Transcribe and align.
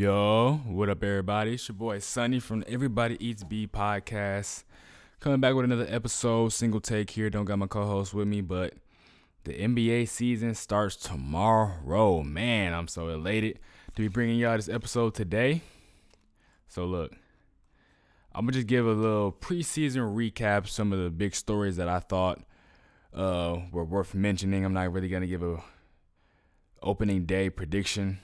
Yo, 0.00 0.62
what 0.64 0.88
up, 0.88 1.04
everybody? 1.04 1.52
It's 1.52 1.68
your 1.68 1.74
boy 1.74 1.98
Sonny 1.98 2.40
from 2.40 2.64
Everybody 2.66 3.18
Eats 3.20 3.44
B 3.44 3.66
podcast. 3.66 4.64
Coming 5.20 5.40
back 5.40 5.54
with 5.54 5.66
another 5.66 5.84
episode, 5.90 6.54
single 6.54 6.80
take 6.80 7.10
here. 7.10 7.28
Don't 7.28 7.44
got 7.44 7.58
my 7.58 7.66
co 7.66 7.84
host 7.84 8.14
with 8.14 8.26
me, 8.26 8.40
but 8.40 8.72
the 9.44 9.52
NBA 9.52 10.08
season 10.08 10.54
starts 10.54 10.96
tomorrow. 10.96 12.22
Man, 12.22 12.72
I'm 12.72 12.88
so 12.88 13.08
elated 13.08 13.58
to 13.94 14.00
be 14.00 14.08
bringing 14.08 14.38
y'all 14.38 14.56
this 14.56 14.70
episode 14.70 15.14
today. 15.14 15.60
So, 16.66 16.86
look, 16.86 17.12
I'm 18.34 18.46
gonna 18.46 18.52
just 18.52 18.68
give 18.68 18.86
a 18.86 18.92
little 18.92 19.32
preseason 19.32 20.16
recap, 20.16 20.66
some 20.66 20.94
of 20.94 20.98
the 20.98 21.10
big 21.10 21.34
stories 21.34 21.76
that 21.76 21.90
I 21.90 21.98
thought 21.98 22.40
uh, 23.12 23.58
were 23.70 23.84
worth 23.84 24.14
mentioning. 24.14 24.64
I'm 24.64 24.72
not 24.72 24.90
really 24.94 25.10
gonna 25.10 25.26
give 25.26 25.42
a 25.42 25.62
opening 26.82 27.26
day 27.26 27.50
prediction 27.50 28.20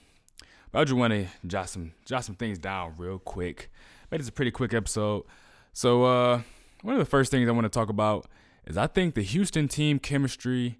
I 0.76 0.84
just 0.84 0.96
want 0.96 1.12
to 1.12 1.26
jot 1.46 1.70
some 1.70 1.92
jot 2.04 2.24
some 2.24 2.34
things 2.34 2.58
down 2.58 2.94
real 2.98 3.18
quick. 3.18 3.70
But 4.10 4.20
it's 4.20 4.28
a 4.28 4.32
pretty 4.32 4.50
quick 4.50 4.74
episode. 4.74 5.24
So 5.72 6.04
uh, 6.04 6.42
one 6.82 6.94
of 6.94 6.98
the 6.98 7.06
first 7.06 7.30
things 7.30 7.48
I 7.48 7.52
want 7.52 7.64
to 7.64 7.70
talk 7.70 7.88
about 7.88 8.26
is 8.66 8.76
I 8.76 8.86
think 8.86 9.14
the 9.14 9.22
Houston 9.22 9.68
team 9.68 9.98
chemistry 9.98 10.78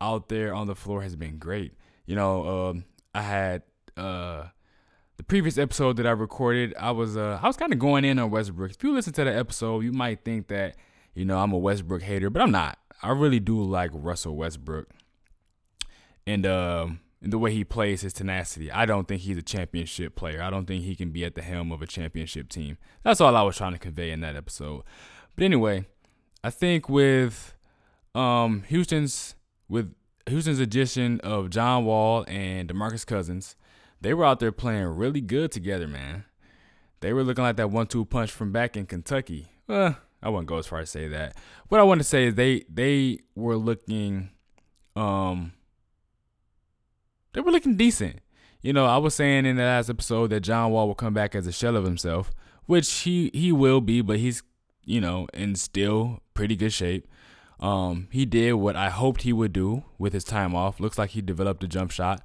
out 0.00 0.28
there 0.28 0.54
on 0.54 0.66
the 0.66 0.74
floor 0.74 1.02
has 1.02 1.16
been 1.16 1.38
great. 1.38 1.72
You 2.06 2.14
know, 2.14 2.68
um, 2.68 2.84
I 3.14 3.22
had 3.22 3.62
uh, 3.96 4.44
the 5.16 5.24
previous 5.24 5.58
episode 5.58 5.96
that 5.96 6.06
I 6.06 6.10
recorded. 6.10 6.74
I 6.78 6.90
was 6.90 7.16
uh, 7.16 7.40
I 7.42 7.46
was 7.46 7.56
kind 7.56 7.72
of 7.72 7.78
going 7.78 8.04
in 8.04 8.18
on 8.18 8.30
Westbrook. 8.30 8.70
If 8.70 8.84
you 8.84 8.92
listen 8.92 9.12
to 9.14 9.24
the 9.24 9.34
episode, 9.34 9.80
you 9.80 9.92
might 9.92 10.24
think 10.24 10.48
that 10.48 10.76
you 11.14 11.24
know 11.24 11.38
I'm 11.38 11.52
a 11.52 11.58
Westbrook 11.58 12.02
hater, 12.02 12.30
but 12.30 12.42
I'm 12.42 12.50
not. 12.50 12.78
I 13.02 13.12
really 13.12 13.40
do 13.40 13.62
like 13.62 13.90
Russell 13.94 14.36
Westbrook, 14.36 14.88
and 16.26 16.44
um, 16.46 17.00
the 17.20 17.38
way 17.38 17.52
he 17.52 17.64
plays 17.64 18.02
his 18.02 18.12
tenacity. 18.12 18.70
I 18.70 18.86
don't 18.86 19.08
think 19.08 19.22
he's 19.22 19.36
a 19.36 19.42
championship 19.42 20.14
player. 20.14 20.40
I 20.40 20.50
don't 20.50 20.66
think 20.66 20.84
he 20.84 20.94
can 20.94 21.10
be 21.10 21.24
at 21.24 21.34
the 21.34 21.42
helm 21.42 21.72
of 21.72 21.82
a 21.82 21.86
championship 21.86 22.48
team. 22.48 22.78
That's 23.02 23.20
all 23.20 23.34
I 23.34 23.42
was 23.42 23.56
trying 23.56 23.72
to 23.72 23.78
convey 23.78 24.10
in 24.10 24.20
that 24.20 24.36
episode. 24.36 24.82
But 25.34 25.44
anyway, 25.44 25.86
I 26.44 26.50
think 26.50 26.88
with 26.88 27.54
um, 28.14 28.62
Houston's 28.68 29.34
with 29.68 29.94
Houston's 30.26 30.60
addition 30.60 31.20
of 31.20 31.50
John 31.50 31.84
Wall 31.84 32.24
and 32.28 32.68
DeMarcus 32.68 33.06
Cousins, 33.06 33.56
they 34.00 34.14
were 34.14 34.24
out 34.24 34.40
there 34.40 34.52
playing 34.52 34.84
really 34.84 35.20
good 35.20 35.50
together, 35.50 35.88
man. 35.88 36.24
They 37.00 37.12
were 37.12 37.22
looking 37.22 37.44
like 37.44 37.56
that 37.56 37.70
one-two 37.70 38.04
punch 38.06 38.30
from 38.30 38.50
back 38.52 38.76
in 38.76 38.86
Kentucky. 38.86 39.48
Well, 39.66 39.96
I 40.22 40.28
wouldn't 40.28 40.48
go 40.48 40.58
as 40.58 40.66
far 40.66 40.80
as 40.80 40.90
say 40.90 41.08
that. 41.08 41.36
What 41.68 41.80
I 41.80 41.84
want 41.84 42.00
to 42.00 42.04
say 42.04 42.26
is 42.26 42.34
they 42.34 42.64
they 42.68 43.20
were 43.34 43.56
looking 43.56 44.30
um 44.96 45.52
they 47.32 47.40
were 47.40 47.50
looking 47.52 47.76
decent. 47.76 48.20
You 48.60 48.72
know, 48.72 48.86
I 48.86 48.96
was 48.96 49.14
saying 49.14 49.46
in 49.46 49.56
the 49.56 49.62
last 49.62 49.88
episode 49.88 50.30
that 50.30 50.40
John 50.40 50.72
Wall 50.72 50.88
will 50.88 50.94
come 50.94 51.14
back 51.14 51.34
as 51.34 51.46
a 51.46 51.52
shell 51.52 51.76
of 51.76 51.84
himself, 51.84 52.32
which 52.66 52.90
he 53.00 53.30
he 53.32 53.52
will 53.52 53.80
be, 53.80 54.00
but 54.00 54.18
he's 54.18 54.42
you 54.84 55.00
know 55.00 55.28
in 55.32 55.54
still 55.54 56.20
pretty 56.34 56.56
good 56.56 56.72
shape. 56.72 57.06
Um, 57.60 58.08
he 58.10 58.24
did 58.24 58.54
what 58.54 58.76
I 58.76 58.90
hoped 58.90 59.22
he 59.22 59.32
would 59.32 59.52
do 59.52 59.84
with 59.98 60.12
his 60.12 60.24
time 60.24 60.54
off. 60.54 60.80
Looks 60.80 60.98
like 60.98 61.10
he 61.10 61.22
developed 61.22 61.62
a 61.64 61.68
jump 61.68 61.90
shot, 61.90 62.22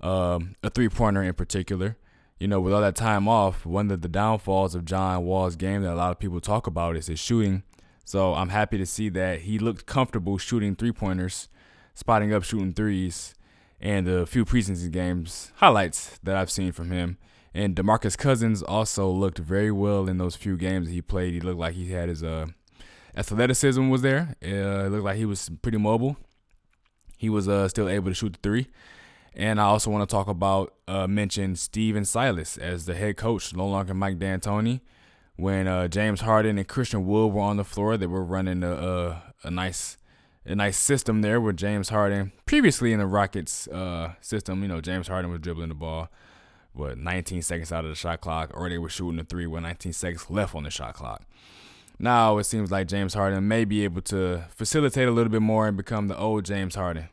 um, 0.00 0.56
a 0.62 0.70
three 0.70 0.88
pointer 0.88 1.22
in 1.22 1.34
particular. 1.34 1.96
You 2.38 2.48
know, 2.48 2.60
with 2.60 2.72
all 2.72 2.80
that 2.80 2.96
time 2.96 3.28
off, 3.28 3.66
one 3.66 3.90
of 3.90 4.00
the 4.00 4.08
downfalls 4.08 4.74
of 4.74 4.86
John 4.86 5.24
Wall's 5.24 5.56
game 5.56 5.82
that 5.82 5.92
a 5.92 5.94
lot 5.94 6.10
of 6.10 6.18
people 6.18 6.40
talk 6.40 6.66
about 6.66 6.96
is 6.96 7.06
his 7.06 7.20
shooting. 7.20 7.62
So 8.04 8.34
I'm 8.34 8.48
happy 8.48 8.78
to 8.78 8.86
see 8.86 9.08
that 9.10 9.42
he 9.42 9.58
looked 9.58 9.86
comfortable 9.86 10.38
shooting 10.38 10.74
three 10.74 10.90
pointers, 10.90 11.48
spotting 11.94 12.32
up, 12.32 12.42
shooting 12.42 12.72
threes 12.72 13.34
and 13.80 14.06
the 14.06 14.26
few 14.26 14.44
preseason 14.44 14.90
games 14.90 15.52
highlights 15.56 16.18
that 16.22 16.36
I've 16.36 16.50
seen 16.50 16.72
from 16.72 16.90
him. 16.90 17.16
And 17.52 17.74
DeMarcus 17.74 18.16
Cousins 18.16 18.62
also 18.62 19.08
looked 19.08 19.38
very 19.38 19.72
well 19.72 20.08
in 20.08 20.18
those 20.18 20.36
few 20.36 20.56
games 20.56 20.88
he 20.88 21.02
played. 21.02 21.34
He 21.34 21.40
looked 21.40 21.58
like 21.58 21.74
he 21.74 21.90
had 21.90 22.08
his 22.08 22.22
uh, 22.22 22.46
athleticism 23.16 23.88
was 23.88 24.02
there. 24.02 24.36
Uh, 24.42 24.86
it 24.86 24.90
looked 24.90 25.04
like 25.04 25.16
he 25.16 25.24
was 25.24 25.50
pretty 25.62 25.78
mobile. 25.78 26.16
He 27.16 27.28
was 27.28 27.48
uh, 27.48 27.68
still 27.68 27.88
able 27.88 28.10
to 28.10 28.14
shoot 28.14 28.34
the 28.34 28.38
three. 28.42 28.68
And 29.34 29.60
I 29.60 29.64
also 29.64 29.90
want 29.90 30.08
to 30.08 30.12
talk 30.12 30.28
about 30.28 30.74
uh, 30.86 31.06
mention 31.06 31.56
Stephen 31.56 32.04
Silas 32.04 32.56
as 32.56 32.86
the 32.86 32.94
head 32.94 33.16
coach, 33.16 33.54
no 33.54 33.66
longer 33.66 33.94
Mike 33.94 34.18
D'Antoni. 34.18 34.80
When 35.36 35.66
uh, 35.66 35.88
James 35.88 36.20
Harden 36.20 36.58
and 36.58 36.68
Christian 36.68 37.06
Wood 37.06 37.32
were 37.32 37.40
on 37.40 37.56
the 37.56 37.64
floor, 37.64 37.96
they 37.96 38.06
were 38.06 38.24
running 38.24 38.62
a, 38.62 38.72
a, 38.72 39.22
a 39.44 39.50
nice 39.50 39.96
a 40.44 40.54
nice 40.54 40.76
system 40.76 41.22
there 41.22 41.40
with 41.40 41.56
James 41.56 41.90
Harden. 41.90 42.32
Previously 42.46 42.92
in 42.92 42.98
the 42.98 43.06
Rockets 43.06 43.68
uh, 43.68 44.14
system, 44.20 44.62
you 44.62 44.68
know, 44.68 44.80
James 44.80 45.08
Harden 45.08 45.30
was 45.30 45.40
dribbling 45.40 45.68
the 45.68 45.74
ball, 45.74 46.08
what, 46.72 46.98
19 46.98 47.42
seconds 47.42 47.72
out 47.72 47.84
of 47.84 47.90
the 47.90 47.96
shot 47.96 48.20
clock, 48.20 48.50
or 48.54 48.68
they 48.68 48.78
were 48.78 48.88
shooting 48.88 49.16
the 49.16 49.24
three 49.24 49.46
with 49.46 49.62
19 49.62 49.92
seconds 49.92 50.30
left 50.30 50.54
on 50.54 50.64
the 50.64 50.70
shot 50.70 50.94
clock. 50.94 51.22
Now 51.98 52.38
it 52.38 52.44
seems 52.44 52.70
like 52.70 52.88
James 52.88 53.12
Harden 53.12 53.46
may 53.46 53.64
be 53.66 53.84
able 53.84 54.00
to 54.02 54.44
facilitate 54.54 55.06
a 55.06 55.10
little 55.10 55.30
bit 55.30 55.42
more 55.42 55.68
and 55.68 55.76
become 55.76 56.08
the 56.08 56.16
old 56.16 56.46
James 56.46 56.74
Harden. 56.74 57.08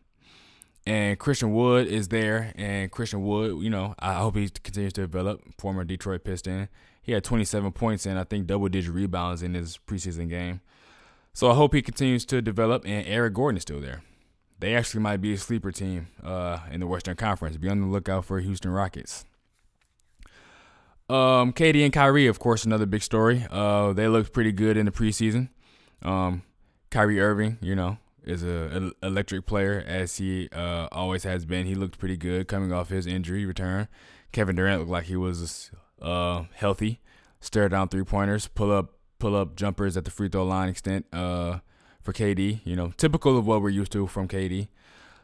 And 0.86 1.20
Christian 1.20 1.52
Wood 1.52 1.88
is 1.88 2.08
there, 2.08 2.54
and 2.56 2.90
Christian 2.90 3.22
Wood, 3.22 3.62
you 3.62 3.70
know, 3.70 3.94
I 4.00 4.14
hope 4.14 4.38
he 4.38 4.48
continues 4.48 4.94
to 4.94 5.02
develop. 5.02 5.42
Former 5.58 5.84
Detroit 5.84 6.24
Piston, 6.24 6.70
he 7.02 7.12
had 7.12 7.26
27 7.26 7.74
points 7.74 8.06
and 8.06 8.18
I 8.18 8.24
think 8.24 8.48
double-digit 8.48 8.94
rebounds 8.94 9.44
in 9.44 9.54
his 9.54 9.78
preseason 9.86 10.30
game. 10.30 10.62
So 11.38 11.52
I 11.52 11.54
hope 11.54 11.76
he 11.76 11.84
continues 11.84 12.26
to 12.26 12.42
develop, 12.42 12.84
and 12.84 13.06
Eric 13.06 13.36
Gordon 13.36 13.58
is 13.58 13.62
still 13.62 13.80
there. 13.80 14.02
They 14.58 14.74
actually 14.74 15.02
might 15.02 15.18
be 15.18 15.34
a 15.34 15.38
sleeper 15.38 15.72
team 15.72 16.08
uh, 16.24 16.62
in 16.72 16.80
the 16.80 16.88
Western 16.88 17.16
Conference. 17.16 17.58
Be 17.58 17.70
on 17.70 17.80
the 17.80 17.86
lookout 17.86 18.26
for 18.26 18.40
Houston 18.40 18.72
Rockets. 18.72 19.24
Um, 21.08 21.54
KD 21.54 21.84
and 21.84 21.94
Kyrie, 21.94 22.26
of 22.26 22.40
course, 22.40 22.66
another 22.66 22.88
big 22.88 23.04
story. 23.04 23.46
Uh, 23.52 23.94
they 23.94 24.08
looked 24.08 24.34
pretty 24.34 24.52
good 24.52 24.78
in 24.78 24.88
the 24.88 24.92
preseason. 24.92 25.50
Um, 26.02 26.42
Kyrie 26.90 27.22
Irving, 27.22 27.60
you 27.62 27.76
know, 27.76 28.00
is 28.24 28.42
a, 28.42 28.92
a 29.04 29.06
electric 29.06 29.46
player 29.46 29.84
as 29.86 30.18
he 30.18 30.50
uh, 30.52 30.88
always 30.92 31.22
has 31.22 31.46
been. 31.46 31.68
He 31.68 31.76
looked 31.76 32.00
pretty 32.00 32.18
good 32.18 32.48
coming 32.48 32.74
off 32.74 32.90
his 32.90 33.06
injury 33.06 33.46
return. 33.46 33.88
Kevin 34.32 34.56
Durant 34.56 34.80
looked 34.80 34.92
like 34.92 35.06
he 35.06 35.16
was 35.16 35.70
uh, 36.02 36.46
healthy. 36.56 37.00
Stare 37.40 37.70
down 37.70 37.90
three 37.90 38.04
pointers, 38.04 38.48
pull 38.48 38.72
up 38.72 38.97
pull 39.20 39.36
up 39.36 39.56
jumpers 39.56 39.98
at 39.98 40.06
the 40.06 40.12
free 40.12 40.30
throw 40.30 40.46
line 40.46 40.70
extent 40.70 41.06
uh, 41.14 41.60
for 42.02 42.14
KD. 42.14 42.62
You 42.64 42.76
know, 42.76 42.92
typical 42.98 43.38
of 43.38 43.46
what 43.46 43.62
we're 43.62 43.70
used 43.70 43.92
to 43.94 44.08
from 44.08 44.28
KD. 44.28 44.68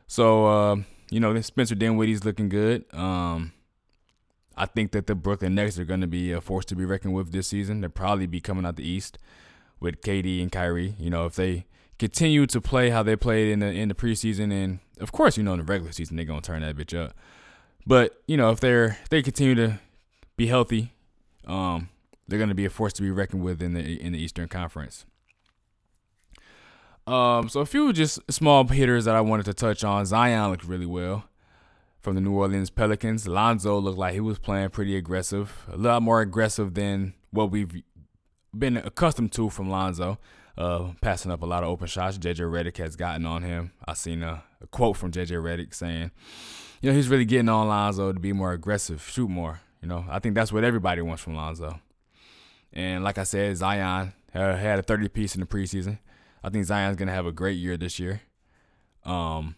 So 0.08 0.46
uh, 0.46 0.76
you 1.10 1.20
know, 1.20 1.40
Spencer 1.42 1.76
Dinwiddie's 1.76 2.26
looking 2.26 2.50
good. 2.50 2.86
Um, 2.94 3.54
I 4.56 4.66
think 4.66 4.92
that 4.92 5.08
the 5.08 5.16
Brooklyn 5.16 5.56
Nets 5.56 5.80
are 5.80 5.86
going 5.86 6.02
to 6.02 6.08
be 6.08 6.32
a 6.32 6.42
force 6.42 6.66
to 6.66 6.76
be 6.76 6.86
reckoned 6.86 7.14
with 7.14 7.32
this 7.32 7.48
season. 7.48 7.82
They'll 7.82 7.90
probably 7.90 8.28
be 8.28 8.40
coming 8.40 8.66
out 8.66 8.76
the 8.76 8.88
East 8.88 9.18
with 9.80 10.02
KD 10.02 10.42
and 10.42 10.52
Kyrie. 10.52 10.96
You 11.00 11.10
know, 11.10 11.26
if 11.26 11.36
they 11.36 11.66
continue 12.00 12.46
to 12.48 12.62
play 12.62 12.90
how 12.90 13.04
they 13.04 13.16
played 13.16 13.50
in 13.52 13.60
the 13.60 13.68
in 13.68 13.90
the 13.90 13.96
preseason, 13.96 14.52
and 14.52 14.80
of 15.00 15.12
course, 15.12 15.38
you 15.38 15.44
know, 15.44 15.54
in 15.54 15.60
the 15.60 15.66
regular 15.66 15.92
season 15.92 16.16
they're 16.16 16.26
gonna 16.26 16.42
turn 16.42 16.62
that 16.62 16.76
bitch 16.76 16.98
up. 16.98 17.16
But 17.86 18.22
you 18.28 18.38
know, 18.38 18.52
if 18.52 18.60
they're 18.60 18.98
if 19.04 19.10
they 19.10 19.22
continue 19.22 19.56
to 19.56 19.80
be 20.38 20.48
healthy, 20.48 20.94
um, 21.46 21.90
they're 22.28 22.40
going 22.40 22.50
to 22.50 22.56
be 22.56 22.66
a 22.66 22.70
force 22.70 22.94
to 22.94 23.02
be 23.02 23.12
reckoned 23.12 23.44
with 23.44 23.62
in 23.62 23.74
the 23.74 24.02
in 24.02 24.14
the 24.14 24.20
Eastern 24.20 24.48
Conference. 24.48 25.06
Um, 27.06 27.50
so 27.50 27.60
a 27.60 27.66
few 27.66 27.92
just 27.92 28.20
small 28.32 28.66
hitters 28.66 29.06
that 29.06 29.16
I 29.16 29.22
wanted 29.22 29.46
to 29.46 29.54
touch 29.54 29.84
on. 29.84 30.06
Zion 30.06 30.52
looked 30.52 30.64
really 30.64 30.86
well 30.86 31.26
from 32.00 32.16
the 32.16 32.22
New 32.22 32.32
Orleans 32.32 32.70
Pelicans. 32.70 33.28
Lonzo 33.28 33.78
looked 33.78 33.98
like 33.98 34.14
he 34.14 34.22
was 34.22 34.40
playing 34.40 34.70
pretty 34.70 34.96
aggressive, 34.96 35.66
a 35.72 35.78
lot 35.78 36.02
more 36.02 36.22
aggressive 36.22 36.74
than 36.74 37.14
what 37.32 37.52
we've 37.52 37.84
been 38.58 38.78
accustomed 38.78 39.32
to 39.34 39.50
from 39.50 39.70
Lonzo. 39.70 40.18
Uh, 40.56 40.92
passing 41.02 41.32
up 41.32 41.42
a 41.42 41.46
lot 41.48 41.64
of 41.64 41.70
open 41.70 41.88
shots. 41.88 42.20
JJ 42.20 42.42
Redick 42.42 42.78
has 42.78 42.96
gotten 42.96 43.26
on 43.26 43.42
him. 43.42 43.72
I 43.88 43.96
seen 43.96 44.22
a, 44.22 44.44
a 44.62 44.68
quote 44.68 44.96
from 44.98 45.12
JJ 45.12 45.42
Redick 45.42 45.74
saying, 45.74 46.12
you 46.80 46.90
know, 46.90 46.96
he's 46.96 47.08
really 47.08 47.26
getting 47.26 47.50
on 47.50 47.68
Lonzo 47.68 48.14
to 48.14 48.20
be 48.20 48.34
more 48.34 48.52
aggressive, 48.52 49.02
shoot 49.02 49.30
more. 49.30 49.62
You 49.82 49.88
know, 49.88 50.06
I 50.08 50.20
think 50.20 50.36
that's 50.36 50.54
what 50.54 50.64
everybody 50.64 51.02
wants 51.02 51.24
from 51.24 51.36
Lonzo. 51.36 51.80
And 52.74 53.04
like 53.04 53.18
I 53.18 53.24
said, 53.24 53.56
Zion 53.58 54.14
had 54.32 54.80
a 54.80 54.84
30 54.84 55.08
piece 55.10 55.36
in 55.36 55.42
the 55.42 55.48
preseason. 55.48 56.00
I 56.44 56.50
think 56.50 56.66
Zion's 56.66 56.98
gonna 56.98 57.12
have 57.12 57.26
a 57.26 57.32
great 57.32 57.58
year 57.58 57.78
this 57.78 58.00
year. 58.00 58.22
Um, 59.06 59.56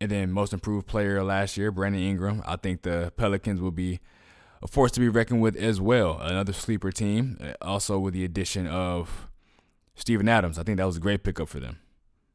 and 0.00 0.10
then 0.10 0.32
most 0.32 0.52
improved 0.52 0.86
player 0.86 1.22
last 1.22 1.56
year, 1.56 1.70
Brandon 1.70 2.02
Ingram. 2.02 2.42
I 2.44 2.56
think 2.56 2.82
the 2.82 3.12
Pelicans 3.16 3.60
will 3.60 3.70
be 3.70 4.00
a 4.62 4.68
force 4.68 4.92
to 4.92 5.00
be 5.00 5.08
reckoned 5.08 5.40
with 5.40 5.56
as 5.56 5.80
well. 5.80 6.18
Another 6.20 6.52
sleeper 6.52 6.92
team, 6.92 7.38
also 7.60 7.98
with 7.98 8.14
the 8.14 8.24
addition 8.24 8.66
of 8.66 9.28
Steven 9.94 10.28
Adams. 10.28 10.58
I 10.58 10.62
think 10.62 10.78
that 10.78 10.86
was 10.86 10.96
a 10.96 11.00
great 11.00 11.22
pickup 11.22 11.48
for 11.48 11.60
them. 11.60 11.78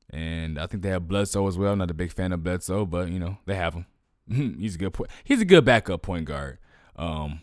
And 0.09 0.57
I 0.57 0.67
think 0.67 0.83
they 0.83 0.89
have 0.89 1.07
Bledsoe 1.07 1.47
as 1.47 1.57
well. 1.57 1.75
Not 1.75 1.91
a 1.91 1.93
big 1.93 2.13
fan 2.13 2.31
of 2.31 2.43
Bledsoe, 2.43 2.85
but 2.85 3.09
you 3.09 3.19
know 3.19 3.37
they 3.45 3.55
have 3.55 3.73
him. 3.73 3.85
he's 4.59 4.75
a 4.75 4.77
good 4.77 4.93
point. 4.93 5.09
He's 5.23 5.41
a 5.41 5.45
good 5.45 5.65
backup 5.65 6.01
point 6.01 6.25
guard. 6.25 6.59
Um, 6.95 7.41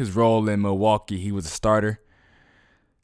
his 0.00 0.16
role 0.16 0.48
in 0.48 0.62
Milwaukee, 0.62 1.18
he 1.18 1.30
was 1.30 1.46
a 1.46 1.50
starter. 1.50 2.00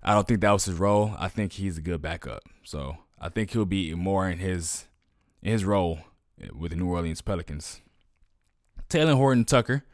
I 0.02 0.14
don't 0.14 0.26
think 0.26 0.40
that 0.40 0.50
was 0.50 0.64
his 0.64 0.76
role. 0.76 1.14
I 1.19 1.28
think 1.28 1.52
he's 1.52 1.78
a 1.78 1.82
good 1.82 2.02
backup. 2.02 2.43
So 2.64 2.96
I 3.20 3.28
think 3.28 3.52
he'll 3.52 3.64
be 3.64 3.94
more 3.94 4.28
in 4.28 4.38
his 4.38 4.87
in 5.43 5.52
his 5.52 5.64
role 5.64 6.00
with 6.54 6.72
the 6.72 6.76
New 6.76 6.88
Orleans 6.88 7.22
Pelicans. 7.22 7.81
Talen 8.88 9.16
Horton 9.16 9.44
Tucker, 9.44 9.84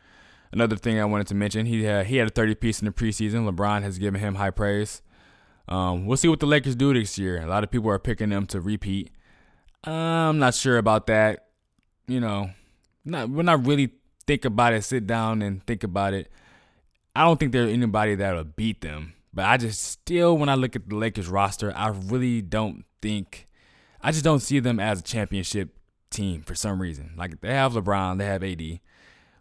another 0.52 0.76
thing 0.76 1.00
I 1.00 1.04
wanted 1.04 1.26
to 1.28 1.34
mention, 1.34 1.66
he 1.66 1.84
had, 1.84 2.06
he 2.06 2.16
had 2.16 2.28
a 2.28 2.30
30 2.30 2.54
piece 2.56 2.80
in 2.80 2.86
the 2.86 2.92
preseason. 2.92 3.50
LeBron 3.50 3.82
has 3.82 3.98
given 3.98 4.20
him 4.20 4.36
high 4.36 4.50
praise. 4.50 5.02
Um, 5.68 6.06
we'll 6.06 6.16
see 6.16 6.28
what 6.28 6.40
the 6.40 6.46
Lakers 6.46 6.74
do 6.74 6.92
this 6.92 7.18
year. 7.18 7.42
A 7.42 7.46
lot 7.46 7.64
of 7.64 7.70
people 7.70 7.90
are 7.90 7.98
picking 7.98 8.30
them 8.30 8.46
to 8.46 8.60
repeat. 8.60 9.10
I'm 9.84 10.38
not 10.38 10.54
sure 10.54 10.78
about 10.78 11.06
that. 11.06 11.46
You 12.06 12.20
know, 12.20 12.50
not 13.04 13.30
we're 13.30 13.42
not 13.42 13.66
really 13.66 13.92
think 14.26 14.44
about 14.44 14.74
it. 14.74 14.84
Sit 14.84 15.06
down 15.06 15.42
and 15.42 15.64
think 15.66 15.84
about 15.84 16.14
it. 16.14 16.30
I 17.14 17.24
don't 17.24 17.38
think 17.38 17.52
there's 17.52 17.72
anybody 17.72 18.14
that'll 18.14 18.44
beat 18.44 18.80
them. 18.80 19.14
But 19.34 19.46
I 19.46 19.56
just 19.56 19.82
still, 19.82 20.36
when 20.36 20.48
I 20.48 20.54
look 20.54 20.76
at 20.76 20.88
the 20.88 20.96
Lakers 20.96 21.28
roster, 21.28 21.72
I 21.74 21.88
really 21.88 22.42
don't 22.42 22.84
think, 23.00 23.48
I 24.00 24.12
just 24.12 24.24
don't 24.24 24.40
see 24.40 24.60
them 24.60 24.78
as 24.78 25.00
a 25.00 25.02
championship 25.02 25.70
team 26.10 26.42
for 26.42 26.54
some 26.54 26.80
reason. 26.80 27.12
Like 27.16 27.40
they 27.40 27.54
have 27.54 27.72
LeBron, 27.72 28.18
they 28.18 28.26
have 28.26 28.44
AD. 28.44 28.80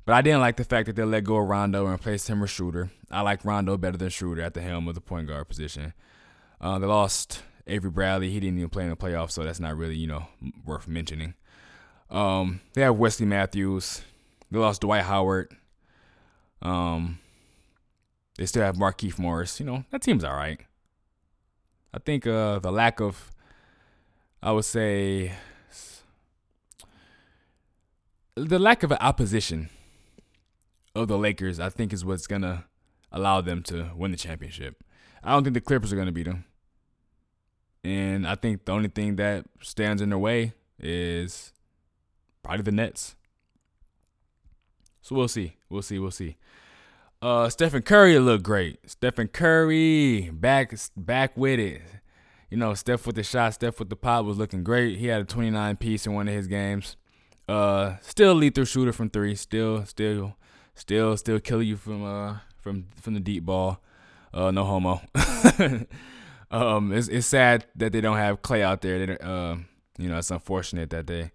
But 0.06 0.15
I 0.15 0.21
didn't 0.21 0.39
like 0.39 0.57
the 0.57 0.63
fact 0.63 0.88
that 0.88 0.95
they 0.95 1.03
let 1.03 1.25
go 1.25 1.38
of 1.38 1.47
Rondo 1.47 1.83
and 1.83 1.91
replaced 1.91 2.27
him 2.27 2.39
with 2.39 2.50
Schroeder. 2.50 2.89
I 3.12 3.21
like 3.21 3.45
Rondo 3.45 3.77
better 3.77 3.97
than 3.97 4.09
Schroeder 4.09 4.41
at 4.41 4.53
the 4.53 4.62
helm 4.62 4.88
of 4.88 4.95
the 4.95 5.01
point 5.01 5.27
guard 5.27 5.47
position. 5.47 5.94
Uh, 6.59 6.79
they 6.79 6.88
lost 6.88 7.44
Avery 7.67 7.91
Bradley. 7.91 8.31
He 8.31 8.39
didn't 8.39 8.57
even 8.57 8.69
play 8.69 8.83
in 8.83 8.89
the 8.89 8.95
playoffs, 8.95 9.31
so 9.31 9.44
that's 9.44 9.59
not 9.59 9.77
really, 9.77 9.95
you 9.95 10.07
know, 10.07 10.27
worth 10.65 10.88
mentioning. 10.88 11.35
Um, 12.09 12.62
they 12.74 12.81
have 12.81 12.97
Wesley 12.97 13.25
Matthews. 13.25 14.01
They 14.50 14.59
lost 14.59 14.81
Dwight 14.81 15.03
Howard. 15.03 15.56
Um, 16.62 17.19
they 18.41 18.47
still 18.47 18.63
have 18.63 18.75
Markieff 18.75 19.19
Morris. 19.19 19.59
You 19.59 19.67
know, 19.67 19.85
that 19.91 20.01
team's 20.01 20.23
all 20.23 20.33
right. 20.33 20.59
I 21.93 21.99
think 21.99 22.25
uh, 22.25 22.57
the 22.57 22.71
lack 22.71 22.99
of, 22.99 23.31
I 24.41 24.51
would 24.51 24.65
say, 24.65 25.33
the 28.33 28.57
lack 28.57 28.81
of 28.81 28.91
opposition 28.93 29.69
of 30.95 31.07
the 31.07 31.19
Lakers, 31.19 31.59
I 31.59 31.69
think, 31.69 31.93
is 31.93 32.03
what's 32.03 32.25
going 32.25 32.41
to 32.41 32.63
allow 33.11 33.41
them 33.41 33.61
to 33.63 33.91
win 33.95 34.09
the 34.09 34.17
championship. 34.17 34.83
I 35.23 35.33
don't 35.33 35.43
think 35.43 35.53
the 35.53 35.61
Clippers 35.61 35.93
are 35.93 35.95
going 35.95 36.07
to 36.07 36.11
beat 36.11 36.25
them. 36.25 36.45
And 37.83 38.27
I 38.27 38.33
think 38.33 38.65
the 38.65 38.71
only 38.71 38.89
thing 38.89 39.17
that 39.17 39.45
stands 39.61 40.01
in 40.01 40.09
their 40.09 40.17
way 40.17 40.53
is 40.79 41.53
probably 42.41 42.63
the 42.63 42.71
Nets. 42.71 43.15
So 45.03 45.15
we'll 45.15 45.27
see. 45.27 45.57
We'll 45.69 45.83
see. 45.83 45.99
We'll 45.99 46.09
see. 46.09 46.38
Uh, 47.21 47.50
Stephen 47.50 47.83
Curry 47.83 48.18
looked 48.18 48.44
great. 48.44 48.79
Stephen 48.89 49.27
Curry 49.27 50.31
back 50.33 50.73
back 50.97 51.38
with 51.38 51.59
it. 51.59 51.81
You 52.50 52.57
know, 52.57 52.73
Steph 52.73 53.06
with 53.06 53.15
the 53.15 53.23
shot, 53.23 53.53
Steph 53.53 53.79
with 53.79 53.89
the 53.89 53.95
pop 53.95 54.25
was 54.25 54.38
looking 54.38 54.63
great. 54.63 54.97
He 54.97 55.07
had 55.07 55.21
a 55.21 55.25
29 55.25 55.77
piece 55.77 56.06
in 56.06 56.13
one 56.13 56.27
of 56.27 56.33
his 56.33 56.47
games. 56.47 56.97
Uh, 57.47 57.95
still 58.01 58.33
lethal 58.33 58.65
shooter 58.65 58.91
from 58.91 59.09
three. 59.09 59.35
Still, 59.35 59.85
still, 59.85 60.35
still, 60.73 61.15
still 61.15 61.39
kill 61.39 61.62
you 61.62 61.77
from 61.77 62.03
uh 62.03 62.38
from 62.57 62.88
from 63.00 63.13
the 63.13 63.19
deep 63.19 63.45
ball. 63.45 63.79
Uh, 64.33 64.50
no 64.50 64.63
homo. 64.63 65.01
um, 66.51 66.91
it's 66.91 67.07
it's 67.07 67.27
sad 67.27 67.65
that 67.75 67.91
they 67.91 68.01
don't 68.01 68.17
have 68.17 68.41
Clay 68.41 68.63
out 68.63 68.81
there. 68.81 69.06
They, 69.06 69.17
uh, 69.17 69.57
you 69.97 70.09
know, 70.09 70.17
it's 70.17 70.31
unfortunate 70.31 70.89
that 70.89 71.07
they 71.07 71.31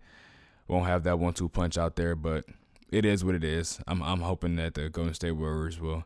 won't 0.66 0.86
have 0.86 1.04
that 1.04 1.18
one-two 1.18 1.48
punch 1.48 1.78
out 1.78 1.94
there, 1.94 2.16
but 2.16 2.44
it 2.90 3.04
is 3.04 3.24
what 3.24 3.34
it 3.34 3.44
is. 3.44 3.80
I'm 3.86 4.02
I'm 4.02 4.20
hoping 4.20 4.56
that 4.56 4.74
the 4.74 4.88
Golden 4.88 5.14
State 5.14 5.32
Warriors 5.32 5.80
will 5.80 6.04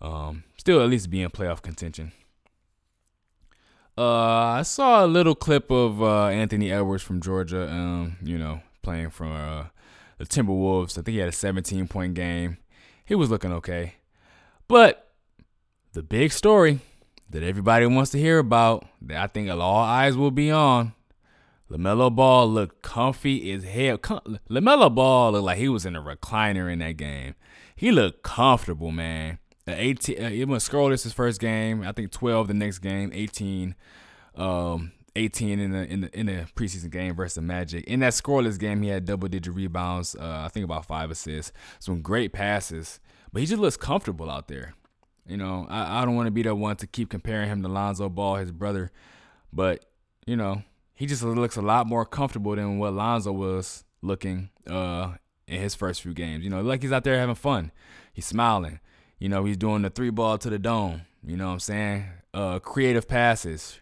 um, 0.00 0.44
still 0.56 0.82
at 0.82 0.88
least 0.88 1.10
be 1.10 1.22
in 1.22 1.30
playoff 1.30 1.62
contention. 1.62 2.12
Uh, 3.96 4.58
I 4.58 4.62
saw 4.62 5.04
a 5.04 5.06
little 5.06 5.34
clip 5.34 5.70
of 5.70 6.02
uh, 6.02 6.26
Anthony 6.26 6.72
Edwards 6.72 7.02
from 7.02 7.20
Georgia. 7.20 7.70
Um, 7.70 8.16
you 8.22 8.38
know, 8.38 8.60
playing 8.82 9.10
from 9.10 9.32
uh, 9.32 9.64
the 10.18 10.24
Timberwolves. 10.24 10.92
I 10.92 11.02
think 11.02 11.14
he 11.14 11.18
had 11.18 11.28
a 11.28 11.32
17 11.32 11.88
point 11.88 12.14
game. 12.14 12.58
He 13.04 13.14
was 13.14 13.30
looking 13.30 13.52
okay, 13.52 13.96
but 14.68 15.12
the 15.92 16.02
big 16.02 16.32
story 16.32 16.80
that 17.30 17.42
everybody 17.42 17.86
wants 17.86 18.10
to 18.12 18.18
hear 18.18 18.38
about, 18.38 18.86
that 19.02 19.16
I 19.16 19.26
think 19.26 19.50
all 19.50 19.78
eyes 19.78 20.16
will 20.16 20.30
be 20.30 20.50
on, 20.50 20.92
LaMelo 21.72 22.14
Ball 22.14 22.48
looked 22.48 22.82
comfy 22.82 23.50
as 23.52 23.64
hell. 23.64 23.96
Com- 23.96 24.38
LaMelo 24.50 24.94
Ball 24.94 25.32
looked 25.32 25.44
like 25.44 25.58
he 25.58 25.68
was 25.68 25.86
in 25.86 25.96
a 25.96 26.02
recliner 26.02 26.70
in 26.70 26.80
that 26.80 26.98
game. 26.98 27.34
He 27.74 27.90
looked 27.90 28.22
comfortable, 28.22 28.90
man. 28.90 29.38
Uh, 29.66 29.74
18, 29.76 30.22
uh, 30.22 30.28
it 30.28 30.48
was 30.48 30.68
this? 30.68 31.04
his 31.04 31.12
first 31.12 31.40
game. 31.40 31.82
I 31.82 31.92
think 31.92 32.10
12 32.10 32.48
the 32.48 32.54
next 32.54 32.80
game, 32.80 33.10
18, 33.14 33.74
um, 34.34 34.92
18 35.16 35.60
in 35.60 35.72
the 35.72 35.84
in 35.86 36.00
the 36.02 36.18
in 36.18 36.26
the 36.26 36.46
preseason 36.54 36.90
game 36.90 37.14
versus 37.14 37.34
the 37.36 37.42
Magic. 37.42 37.84
In 37.84 38.00
that 38.00 38.12
scoreless 38.12 38.58
game, 38.58 38.82
he 38.82 38.88
had 38.88 39.04
double 39.04 39.28
digit 39.28 39.54
rebounds. 39.54 40.14
Uh, 40.14 40.42
I 40.44 40.48
think 40.48 40.64
about 40.64 40.84
five 40.86 41.10
assists, 41.10 41.52
some 41.78 42.02
great 42.02 42.32
passes. 42.32 43.00
But 43.32 43.40
he 43.40 43.46
just 43.46 43.60
looks 43.60 43.78
comfortable 43.78 44.30
out 44.30 44.48
there. 44.48 44.74
You 45.26 45.38
know, 45.38 45.66
I, 45.70 46.02
I 46.02 46.04
don't 46.04 46.16
want 46.16 46.26
to 46.26 46.32
be 46.32 46.42
the 46.42 46.54
one 46.54 46.76
to 46.76 46.86
keep 46.86 47.08
comparing 47.08 47.48
him 47.48 47.62
to 47.62 47.68
Lonzo 47.68 48.08
Ball, 48.08 48.36
his 48.36 48.52
brother, 48.52 48.90
but 49.52 49.84
you 50.26 50.36
know, 50.36 50.62
he 51.02 51.06
just 51.06 51.24
looks 51.24 51.56
a 51.56 51.60
lot 51.60 51.88
more 51.88 52.06
comfortable 52.06 52.54
than 52.54 52.78
what 52.78 52.92
Lonzo 52.92 53.32
was 53.32 53.82
looking 54.02 54.50
uh, 54.68 55.14
in 55.48 55.60
his 55.60 55.74
first 55.74 56.00
few 56.00 56.14
games. 56.14 56.44
You 56.44 56.50
know, 56.50 56.62
like 56.62 56.80
he's 56.80 56.92
out 56.92 57.02
there 57.02 57.18
having 57.18 57.34
fun. 57.34 57.72
He's 58.12 58.24
smiling. 58.24 58.78
You 59.18 59.28
know, 59.28 59.44
he's 59.44 59.56
doing 59.56 59.82
the 59.82 59.90
three 59.90 60.10
ball 60.10 60.38
to 60.38 60.48
the 60.48 60.60
dome. 60.60 61.02
You 61.26 61.36
know 61.36 61.48
what 61.48 61.54
I'm 61.54 61.58
saying? 61.58 62.04
Uh, 62.32 62.60
creative 62.60 63.08
passes, 63.08 63.80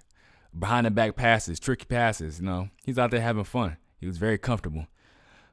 behind 0.59 0.87
the 0.87 0.91
back 0.91 1.15
passes, 1.15 1.61
tricky 1.61 1.85
passes. 1.85 2.41
You 2.41 2.47
know, 2.47 2.71
he's 2.87 2.99
out 2.99 3.11
there 3.11 3.21
having 3.21 3.45
fun. 3.45 3.77
He 3.99 4.07
was 4.07 4.17
very 4.17 4.39
comfortable. 4.39 4.87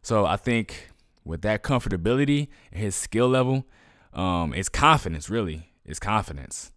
So 0.02 0.26
I 0.26 0.38
think 0.38 0.92
with 1.26 1.42
that 1.42 1.64
comfortability 1.64 2.48
and 2.72 2.82
his 2.82 2.96
skill 2.96 3.28
level, 3.28 3.66
um, 4.14 4.54
it's 4.54 4.70
confidence. 4.70 5.30
Really, 5.30 5.74
it's 5.84 6.00
confidence. 6.00 6.72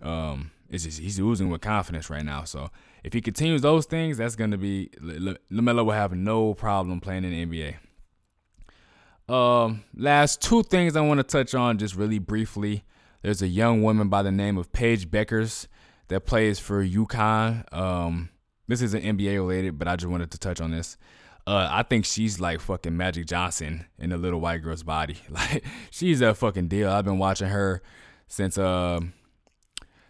Um, 0.00 0.52
it's 0.68 0.84
just 0.84 0.98
he's 0.98 1.18
oozing 1.18 1.48
with 1.48 1.60
confidence 1.60 2.10
right 2.10 2.24
now. 2.24 2.44
So 2.44 2.70
if 3.04 3.12
he 3.12 3.20
continues 3.20 3.62
those 3.62 3.86
things, 3.86 4.18
that's 4.18 4.36
going 4.36 4.50
to 4.50 4.58
be 4.58 4.90
Lamelo 5.00 5.84
will 5.84 5.92
have 5.92 6.12
no 6.12 6.54
problem 6.54 7.00
playing 7.00 7.24
in 7.24 7.30
the 7.30 7.74
NBA. 9.28 9.34
Um, 9.34 9.84
last 9.94 10.40
two 10.40 10.62
things 10.62 10.96
I 10.96 11.00
want 11.02 11.18
to 11.18 11.24
touch 11.24 11.54
on 11.54 11.78
just 11.78 11.94
really 11.96 12.18
briefly. 12.18 12.84
There's 13.22 13.42
a 13.42 13.48
young 13.48 13.82
woman 13.82 14.08
by 14.08 14.22
the 14.22 14.32
name 14.32 14.56
of 14.56 14.72
Paige 14.72 15.10
Bueckers 15.10 15.66
that 16.08 16.20
plays 16.20 16.58
for 16.58 16.84
UConn. 16.84 17.70
Um, 17.72 18.30
this 18.68 18.80
isn't 18.82 19.04
NBA 19.04 19.34
related, 19.34 19.78
but 19.78 19.88
I 19.88 19.96
just 19.96 20.10
wanted 20.10 20.30
to 20.30 20.38
touch 20.38 20.60
on 20.60 20.70
this. 20.70 20.96
Uh, 21.46 21.66
I 21.70 21.82
think 21.82 22.04
she's 22.04 22.38
like 22.40 22.60
fucking 22.60 22.96
Magic 22.96 23.26
Johnson 23.26 23.86
in 23.98 24.12
a 24.12 24.18
little 24.18 24.40
white 24.40 24.58
girl's 24.62 24.82
body. 24.82 25.16
Like 25.30 25.64
she's 25.90 26.20
a 26.20 26.34
fucking 26.34 26.68
deal. 26.68 26.90
I've 26.90 27.04
been 27.04 27.18
watching 27.18 27.48
her 27.48 27.82
since 28.26 28.58
uh, 28.58 29.00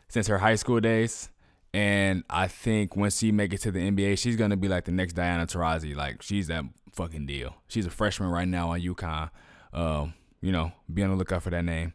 since 0.09 0.27
her 0.27 0.39
high 0.39 0.57
school 0.57 0.81
days. 0.81 1.31
And 1.75 2.25
I 2.31 2.49
think 2.49 2.97
when 2.97 3.11
she 3.11 3.31
make 3.31 3.53
it 3.53 3.61
to 3.63 3.71
the 3.71 3.79
NBA, 3.79 4.19
she's 4.19 4.37
gonna 4.37 4.57
be 4.57 4.69
like 4.69 4.85
the 4.85 4.93
next 4.93 5.13
Diana 5.13 5.47
Taurasi. 5.47 5.95
Like 5.95 6.23
she's 6.23 6.47
that 6.47 6.65
fucking 6.93 7.27
deal. 7.27 7.55
She's 7.69 7.87
a 7.87 7.91
freshman 7.91 8.31
right 8.31 8.49
now 8.49 8.71
on 8.71 8.81
UConn. 8.81 9.31
Um, 9.73 10.15
you 10.41 10.53
know, 10.53 10.73
be 10.93 11.03
on 11.03 11.11
the 11.11 11.17
lookout 11.17 11.43
for 11.43 11.51
that 11.51 11.65
name. 11.65 11.93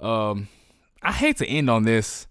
Um, 0.00 0.48
I 1.02 1.12
hate 1.12 1.36
to 1.38 1.46
end 1.46 1.68
on 1.68 1.84
this, 1.84 2.26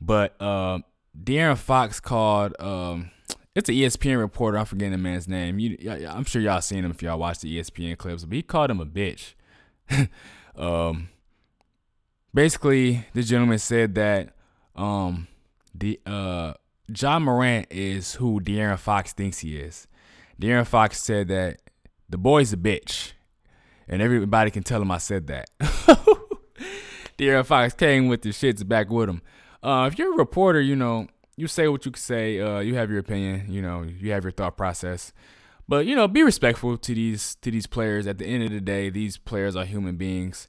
but 0.00 0.34
uh, 0.40 0.80
De'Aaron 1.18 1.56
Fox 1.56 2.00
called. 2.00 2.54
Um, 2.60 3.10
it's 3.54 3.68
an 3.68 3.74
ESPN 3.74 4.18
reporter. 4.18 4.58
I'm 4.58 4.64
forgetting 4.64 4.92
the 4.92 4.98
man's 4.98 5.28
name. 5.28 5.58
You, 5.58 5.76
I'm 6.08 6.24
sure 6.24 6.40
y'all 6.40 6.60
seen 6.60 6.84
him 6.84 6.90
if 6.90 7.02
y'all 7.02 7.18
watch 7.18 7.40
the 7.40 7.58
ESPN 7.58 7.96
clips, 7.98 8.24
but 8.24 8.34
he 8.34 8.42
called 8.42 8.70
him 8.70 8.80
a 8.80 8.86
bitch. 8.86 9.34
um, 10.56 11.08
basically, 12.32 13.06
the 13.12 13.22
gentleman 13.22 13.58
said 13.58 13.94
that 13.96 14.34
um, 14.76 15.28
the 15.74 16.00
uh 16.06 16.54
Ja 16.98 17.18
Morant 17.18 17.66
is 17.70 18.14
who 18.14 18.40
De'Aaron 18.40 18.78
Fox 18.78 19.12
thinks 19.12 19.38
he 19.38 19.56
is. 19.56 19.86
De'Aaron 20.40 20.66
Fox 20.66 21.02
said 21.02 21.28
that 21.28 21.60
the 22.08 22.18
boy's 22.18 22.52
a 22.52 22.56
bitch, 22.56 23.12
and 23.88 24.02
everybody 24.02 24.50
can 24.50 24.62
tell 24.62 24.82
him 24.82 24.90
I 24.90 24.98
said 24.98 25.26
that. 25.28 25.50
De'Aaron 27.18 27.46
Fox 27.46 27.74
came 27.74 28.08
with 28.08 28.22
the 28.22 28.30
shits 28.30 28.66
back 28.66 28.90
with 28.90 29.08
him. 29.08 29.22
Uh, 29.62 29.88
if 29.92 29.98
you're 29.98 30.14
a 30.14 30.16
reporter, 30.16 30.60
you 30.60 30.74
know 30.74 31.06
you 31.36 31.46
say 31.46 31.68
what 31.68 31.84
you 31.84 31.92
can 31.92 32.00
say. 32.00 32.40
Uh, 32.40 32.60
you 32.60 32.74
have 32.74 32.90
your 32.90 32.98
opinion. 32.98 33.46
You 33.48 33.62
know 33.62 33.82
you 33.82 34.12
have 34.12 34.24
your 34.24 34.32
thought 34.32 34.56
process. 34.56 35.12
But 35.68 35.86
you 35.86 35.94
know, 35.94 36.08
be 36.08 36.22
respectful 36.22 36.76
to 36.76 36.94
these 36.94 37.36
to 37.36 37.50
these 37.50 37.66
players. 37.66 38.06
At 38.06 38.18
the 38.18 38.26
end 38.26 38.42
of 38.42 38.50
the 38.50 38.60
day, 38.60 38.90
these 38.90 39.16
players 39.16 39.54
are 39.54 39.64
human 39.64 39.96
beings. 39.96 40.48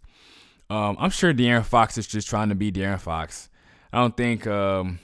Um, 0.70 0.96
I'm 1.00 1.10
sure 1.10 1.34
De'Aaron 1.34 1.66
Fox 1.66 1.98
is 1.98 2.08
just 2.08 2.28
trying 2.28 2.50
to 2.50 2.56
be 2.56 2.72
De'Aaron 2.72 3.00
Fox. 3.00 3.50
I 3.94 4.00
don't 4.00 4.16
think 4.16 4.48
um, 4.48 5.00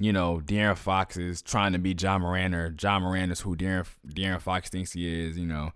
you 0.00 0.12
know, 0.12 0.40
De'Aaron 0.44 0.76
Fox 0.76 1.16
is 1.16 1.42
trying 1.42 1.72
to 1.72 1.78
be 1.78 1.94
John 1.94 2.22
Morant 2.22 2.54
or 2.54 2.70
John 2.70 3.02
Morant 3.02 3.32
is 3.32 3.40
who 3.40 3.56
De'Aaron, 3.56 3.86
De'Aaron 4.06 4.40
Fox 4.40 4.70
thinks 4.70 4.92
he 4.92 5.26
is, 5.26 5.36
you 5.36 5.46
know. 5.46 5.72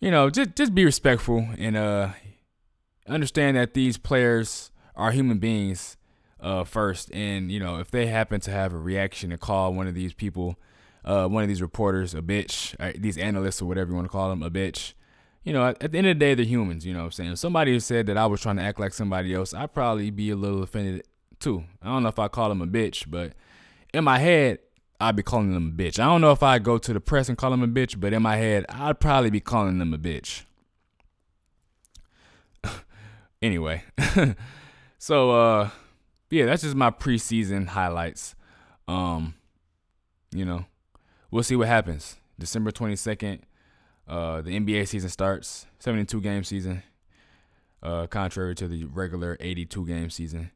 You 0.00 0.10
know, 0.10 0.30
just 0.30 0.54
just 0.56 0.74
be 0.74 0.84
respectful 0.84 1.48
and 1.58 1.76
uh 1.76 2.10
understand 3.08 3.56
that 3.56 3.74
these 3.74 3.96
players 3.96 4.70
are 4.94 5.10
human 5.10 5.38
beings 5.38 5.96
uh 6.40 6.64
first 6.64 7.10
and 7.12 7.50
you 7.50 7.58
know 7.60 7.78
if 7.78 7.90
they 7.90 8.06
happen 8.06 8.40
to 8.40 8.50
have 8.50 8.72
a 8.72 8.78
reaction 8.78 9.32
and 9.32 9.40
call 9.40 9.72
one 9.72 9.86
of 9.86 9.94
these 9.94 10.12
people 10.12 10.56
uh 11.04 11.26
one 11.26 11.42
of 11.42 11.48
these 11.48 11.62
reporters 11.62 12.14
a 12.14 12.20
bitch 12.20 12.74
uh, 12.80 12.92
these 12.98 13.16
analysts 13.16 13.62
or 13.62 13.66
whatever 13.66 13.90
you 13.90 13.94
want 13.94 14.04
to 14.04 14.10
call 14.10 14.28
them 14.28 14.42
a 14.42 14.50
bitch 14.50 14.92
you 15.46 15.52
know, 15.52 15.64
at, 15.68 15.78
the 15.78 15.98
end 15.98 16.08
of 16.08 16.16
the 16.16 16.18
day, 16.18 16.34
they're 16.34 16.44
humans. 16.44 16.84
You 16.84 16.92
know 16.92 16.98
what 16.98 17.04
I'm 17.04 17.12
saying? 17.12 17.32
If 17.32 17.38
somebody 17.38 17.78
said 17.78 18.06
that 18.06 18.16
I 18.18 18.26
was 18.26 18.40
trying 18.40 18.56
to 18.56 18.62
act 18.62 18.80
like 18.80 18.92
somebody 18.92 19.32
else, 19.32 19.54
I'd 19.54 19.72
probably 19.72 20.10
be 20.10 20.30
a 20.30 20.36
little 20.36 20.64
offended 20.64 21.06
too. 21.38 21.62
I 21.80 21.86
don't 21.86 22.02
know 22.02 22.08
if 22.08 22.18
I 22.18 22.26
call 22.26 22.48
them 22.48 22.60
a 22.60 22.66
bitch, 22.66 23.08
but 23.08 23.32
in 23.94 24.02
my 24.02 24.18
head, 24.18 24.58
I'd 25.00 25.14
be 25.14 25.22
calling 25.22 25.54
them 25.54 25.68
a 25.68 25.82
bitch. 25.82 26.00
I 26.00 26.06
don't 26.06 26.20
know 26.20 26.32
if 26.32 26.42
I 26.42 26.58
go 26.58 26.78
to 26.78 26.92
the 26.92 26.98
press 26.98 27.28
and 27.28 27.38
call 27.38 27.52
them 27.52 27.62
a 27.62 27.68
bitch, 27.68 28.00
but 28.00 28.12
in 28.12 28.22
my 28.22 28.36
head, 28.36 28.66
I'd 28.68 28.98
probably 28.98 29.30
be 29.30 29.38
calling 29.38 29.78
them 29.78 29.94
a 29.94 29.98
bitch. 29.98 30.42
anyway, 33.40 33.84
so 34.98 35.30
uh, 35.30 35.70
yeah, 36.28 36.46
that's 36.46 36.62
just 36.62 36.74
my 36.74 36.90
preseason 36.90 37.68
highlights. 37.68 38.34
Um, 38.88 39.34
you 40.32 40.44
know, 40.44 40.64
we'll 41.30 41.44
see 41.44 41.54
what 41.54 41.68
happens. 41.68 42.16
December 42.36 42.72
22nd, 42.72 43.42
uh, 44.08 44.40
the 44.42 44.58
NBA 44.58 44.86
season 44.88 45.10
starts, 45.10 45.66
72 45.78 46.20
game 46.20 46.44
season, 46.44 46.82
uh, 47.82 48.06
contrary 48.06 48.54
to 48.54 48.68
the 48.68 48.84
regular 48.84 49.36
82 49.40 49.86
game 49.86 50.10
season. 50.10 50.50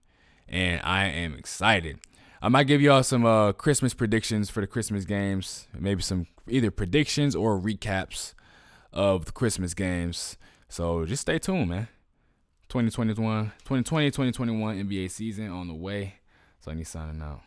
And 0.48 0.80
I 0.82 1.06
am 1.06 1.34
excited. 1.34 1.98
I 2.42 2.48
might 2.48 2.64
give 2.64 2.80
y'all 2.80 3.02
some 3.02 3.26
uh, 3.26 3.52
Christmas 3.52 3.92
predictions 3.92 4.50
for 4.50 4.60
the 4.60 4.66
Christmas 4.66 5.04
games, 5.04 5.68
maybe 5.78 6.02
some 6.02 6.26
either 6.48 6.70
predictions 6.70 7.36
or 7.36 7.60
recaps 7.60 8.34
of 8.92 9.26
the 9.26 9.32
Christmas 9.32 9.74
games. 9.74 10.36
So 10.68 11.04
just 11.04 11.22
stay 11.22 11.38
tuned, 11.38 11.68
man. 11.68 11.88
2021, 12.68 13.52
2020, 13.64 14.10
2021 14.10 14.88
NBA 14.88 15.10
season 15.10 15.50
on 15.50 15.68
the 15.68 15.74
way. 15.74 16.14
So 16.60 16.70
I 16.70 16.74
need 16.74 16.86
signing 16.86 17.20
out. 17.20 17.40